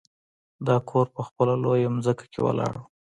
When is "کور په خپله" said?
0.89-1.53